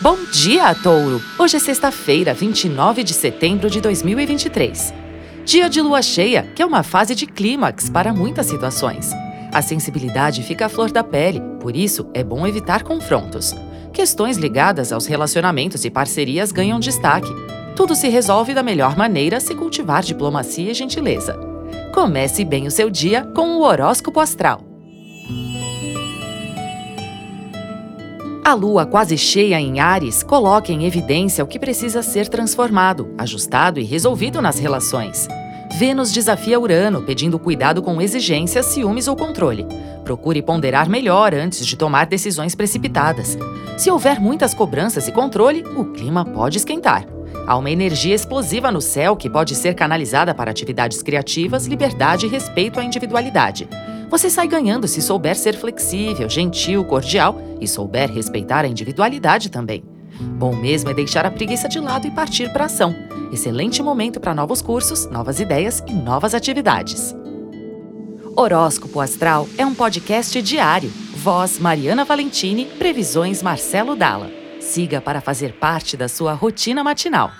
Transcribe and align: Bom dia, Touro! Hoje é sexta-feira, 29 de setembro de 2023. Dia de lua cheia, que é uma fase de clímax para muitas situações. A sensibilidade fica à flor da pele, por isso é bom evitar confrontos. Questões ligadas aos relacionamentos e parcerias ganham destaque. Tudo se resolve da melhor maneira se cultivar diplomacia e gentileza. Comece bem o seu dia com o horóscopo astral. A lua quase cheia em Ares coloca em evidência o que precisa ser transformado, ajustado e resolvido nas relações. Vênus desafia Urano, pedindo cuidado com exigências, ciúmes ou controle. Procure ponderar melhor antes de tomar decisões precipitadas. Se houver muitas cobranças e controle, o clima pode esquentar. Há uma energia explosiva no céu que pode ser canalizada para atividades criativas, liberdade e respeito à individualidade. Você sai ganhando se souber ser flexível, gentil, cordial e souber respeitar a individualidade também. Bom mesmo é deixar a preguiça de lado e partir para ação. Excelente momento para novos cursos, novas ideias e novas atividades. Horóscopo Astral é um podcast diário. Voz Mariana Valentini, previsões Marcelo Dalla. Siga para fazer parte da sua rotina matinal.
Bom 0.00 0.16
dia, 0.30 0.72
Touro! 0.76 1.20
Hoje 1.36 1.56
é 1.56 1.58
sexta-feira, 1.58 2.32
29 2.32 3.02
de 3.02 3.12
setembro 3.12 3.68
de 3.68 3.80
2023. 3.80 4.94
Dia 5.44 5.68
de 5.68 5.82
lua 5.82 6.02
cheia, 6.02 6.44
que 6.54 6.62
é 6.62 6.66
uma 6.66 6.84
fase 6.84 7.16
de 7.16 7.26
clímax 7.26 7.90
para 7.90 8.14
muitas 8.14 8.46
situações. 8.46 9.10
A 9.52 9.60
sensibilidade 9.60 10.44
fica 10.44 10.66
à 10.66 10.68
flor 10.68 10.92
da 10.92 11.02
pele, 11.02 11.40
por 11.60 11.74
isso 11.74 12.08
é 12.14 12.22
bom 12.22 12.46
evitar 12.46 12.84
confrontos. 12.84 13.52
Questões 13.92 14.36
ligadas 14.36 14.92
aos 14.92 15.06
relacionamentos 15.06 15.84
e 15.84 15.90
parcerias 15.90 16.52
ganham 16.52 16.78
destaque. 16.78 17.34
Tudo 17.74 17.96
se 17.96 18.08
resolve 18.08 18.54
da 18.54 18.62
melhor 18.62 18.96
maneira 18.96 19.40
se 19.40 19.52
cultivar 19.52 20.04
diplomacia 20.04 20.70
e 20.70 20.74
gentileza. 20.74 21.36
Comece 21.92 22.44
bem 22.44 22.68
o 22.68 22.70
seu 22.70 22.88
dia 22.88 23.24
com 23.34 23.56
o 23.56 23.62
horóscopo 23.62 24.20
astral. 24.20 24.67
A 28.48 28.54
lua 28.54 28.86
quase 28.86 29.18
cheia 29.18 29.60
em 29.60 29.78
Ares 29.78 30.22
coloca 30.22 30.72
em 30.72 30.86
evidência 30.86 31.44
o 31.44 31.46
que 31.46 31.58
precisa 31.58 32.02
ser 32.02 32.28
transformado, 32.28 33.12
ajustado 33.18 33.78
e 33.78 33.84
resolvido 33.84 34.40
nas 34.40 34.58
relações. 34.58 35.28
Vênus 35.72 36.10
desafia 36.10 36.58
Urano, 36.58 37.02
pedindo 37.02 37.38
cuidado 37.38 37.82
com 37.82 38.00
exigências, 38.00 38.64
ciúmes 38.64 39.06
ou 39.06 39.14
controle. 39.14 39.66
Procure 40.02 40.40
ponderar 40.40 40.88
melhor 40.88 41.34
antes 41.34 41.66
de 41.66 41.76
tomar 41.76 42.06
decisões 42.06 42.54
precipitadas. 42.54 43.36
Se 43.76 43.90
houver 43.90 44.18
muitas 44.18 44.54
cobranças 44.54 45.06
e 45.06 45.12
controle, 45.12 45.62
o 45.76 45.84
clima 45.92 46.24
pode 46.24 46.56
esquentar. 46.56 47.04
Há 47.46 47.54
uma 47.54 47.70
energia 47.70 48.14
explosiva 48.14 48.72
no 48.72 48.80
céu 48.80 49.14
que 49.14 49.28
pode 49.28 49.54
ser 49.54 49.74
canalizada 49.74 50.34
para 50.34 50.50
atividades 50.50 51.02
criativas, 51.02 51.66
liberdade 51.66 52.24
e 52.24 52.30
respeito 52.30 52.80
à 52.80 52.82
individualidade. 52.82 53.68
Você 54.10 54.30
sai 54.30 54.48
ganhando 54.48 54.88
se 54.88 55.02
souber 55.02 55.36
ser 55.36 55.54
flexível, 55.54 56.28
gentil, 56.30 56.84
cordial 56.84 57.38
e 57.60 57.68
souber 57.68 58.10
respeitar 58.10 58.64
a 58.64 58.68
individualidade 58.68 59.50
também. 59.50 59.84
Bom 60.20 60.56
mesmo 60.56 60.90
é 60.90 60.94
deixar 60.94 61.26
a 61.26 61.30
preguiça 61.30 61.68
de 61.68 61.78
lado 61.78 62.06
e 62.06 62.10
partir 62.10 62.52
para 62.52 62.64
ação. 62.64 62.94
Excelente 63.32 63.82
momento 63.82 64.18
para 64.18 64.34
novos 64.34 64.62
cursos, 64.62 65.06
novas 65.06 65.38
ideias 65.40 65.82
e 65.86 65.92
novas 65.92 66.34
atividades. 66.34 67.14
Horóscopo 68.34 69.00
Astral 69.00 69.46
é 69.58 69.66
um 69.66 69.74
podcast 69.74 70.40
diário. 70.40 70.90
Voz 71.14 71.58
Mariana 71.58 72.04
Valentini, 72.04 72.64
previsões 72.64 73.42
Marcelo 73.42 73.94
Dalla. 73.94 74.30
Siga 74.60 75.00
para 75.00 75.20
fazer 75.20 75.54
parte 75.54 75.96
da 75.96 76.08
sua 76.08 76.32
rotina 76.32 76.82
matinal. 76.82 77.30